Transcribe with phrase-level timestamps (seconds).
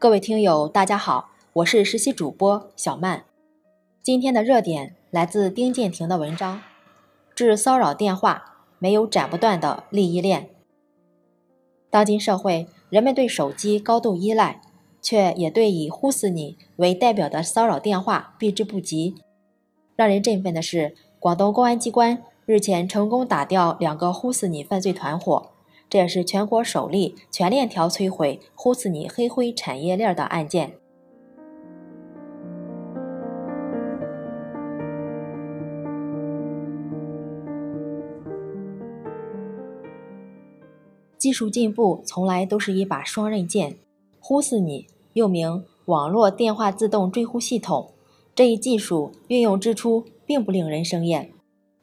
[0.00, 3.24] 各位听友，大家好，我是实习主播小曼。
[4.00, 6.62] 今天的热点来自丁建庭的文章：
[7.34, 10.50] 治骚扰电话没有斩不断的利益链。
[11.90, 14.62] 当今社会，人们对手机高度依赖，
[15.02, 19.16] 却也对以“呼死你”为代表的骚扰电话避之不及。
[19.96, 25.50] 让人振奋的是，广东公安机关日前成功打掉两个“呼死你”犯罪团伙。
[25.90, 30.74] 这也是全国首例全链条摧毁“呼死你”黑灰产业链的案件。
[41.16, 43.78] 技术进步从来都是一把双刃剑
[44.20, 47.92] ，“呼死你”又名网络电话自动追呼系统，
[48.34, 51.32] 这一技术运用之初并不令人生厌，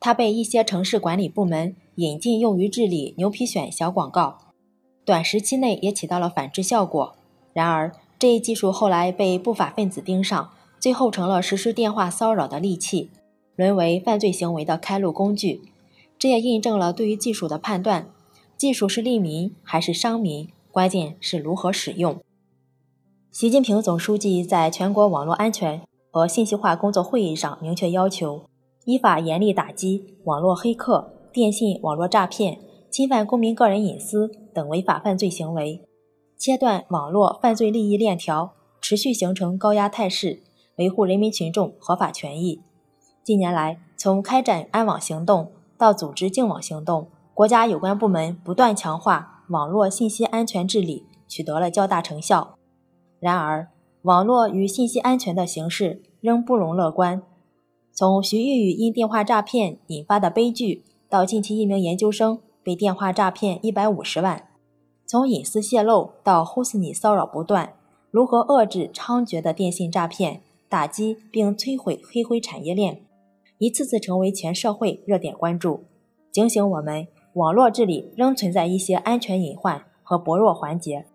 [0.00, 1.76] 它被一些城市管理部门。
[1.98, 4.38] 引进用于治理牛皮癣小广告，
[5.04, 7.16] 短时期内也起到了反制效果。
[7.52, 13.10] 然而，这一技术后来被不法分子盯上，最后成了实施电话骚扰的利器，
[13.56, 15.62] 沦为犯罪行为的开路工具。
[16.16, 18.08] 这也印证了对于技术的判断：
[18.56, 22.20] 技术是利民还是伤民，关键是如何使用。
[23.32, 28.44] 习近平总书记在全国网络安全和信息化工作会议上明确要求，
[28.84, 31.17] 依法严厉打击网络黑客。
[31.30, 32.58] 电信网络诈骗、
[32.90, 35.82] 侵犯公民个人隐私等违法犯罪行为，
[36.38, 40.42] 切断网络犯罪利益链条，持续形成高压态势，
[40.76, 42.62] 维护人民群众合法权益。
[43.22, 52.56] 近年来，从开展安网行动到组织净网行动，国家有关部门不断强化网络信息安全治理，取得了较大成效。
[53.20, 53.68] 然而，
[54.02, 57.22] 网络与信息安全的形势仍不容乐观。
[57.92, 60.84] 从徐玉玉因电话诈骗引发的悲剧。
[61.10, 64.48] 到近期一名研究生被电话诈骗一百五十万，
[65.06, 67.72] 从隐私泄露到呼死你骚扰不断，
[68.10, 73.00] 如何遏制猖獗的电信诈骗，打击并摧毁黑灰产业链，
[73.56, 75.84] 一次次成为全社会热点关注，
[76.30, 81.06] 警醒我们网络治理仍存在一些安全隐患和薄弱环节。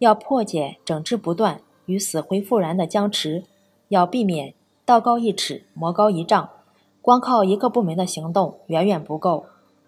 [0.00, 3.44] 要破解整治不断与死灰复燃的僵持，
[3.88, 4.54] 要避免
[4.86, 6.48] 道高一尺魔高一丈。
[7.02, 9.44] 光靠一个部门的行动远远不够，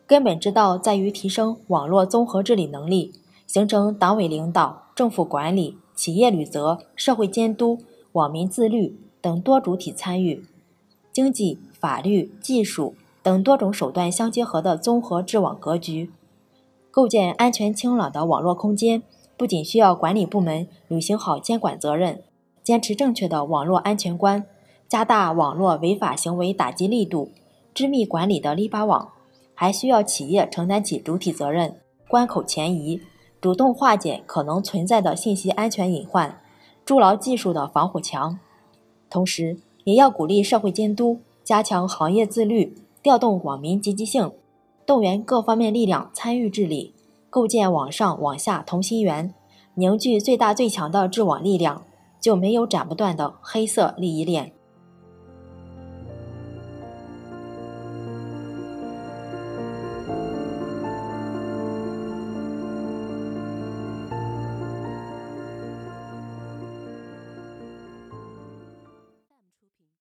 [0.07, 3.13] 根本之道在于提升网络综合治理能力，
[3.47, 7.79] 形成党委领导、政府管理、企业履责、社会监督、
[8.13, 10.45] 网民自律等多主体参与，
[11.11, 16.11] 经济、法律、技术等多种手段相结合的综合治网格局，
[16.91, 19.03] 构建安全清朗的网络空间。
[19.43, 22.23] 不仅需要管理部门履行好监管责任，
[22.63, 24.47] 坚持正确的网络安全观，
[24.87, 27.33] 加大网络违法行为打击力度，
[27.75, 29.09] 织密管理的篱笆网，
[29.53, 31.75] 还需要企业承担起主体责任，
[32.07, 33.01] 关口前移，
[33.41, 36.41] 主动化解可能存在的信息安全隐患，
[36.85, 38.39] 筑牢技术的防火墙。
[39.11, 44.31] 同时，也要鼓励社会监督，加强行业自律，调动网民积极性，
[44.87, 46.95] 动员各方面力量参与治理。
[47.33, 49.33] 构建网上网下同心圆，
[49.73, 51.83] 凝聚最大最强的治网力量，
[52.21, 54.53] 就没有斩不断的黑色利益链。